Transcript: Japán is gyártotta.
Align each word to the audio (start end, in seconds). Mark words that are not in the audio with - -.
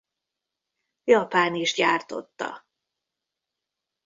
Japán 1.03 1.55
is 1.55 1.73
gyártotta. 1.73 2.65